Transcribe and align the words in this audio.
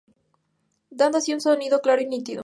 Dando 0.89 1.19
así 1.19 1.31
un 1.31 1.41
sonido 1.41 1.79
claro 1.83 2.01
y 2.01 2.07
nítido. 2.07 2.39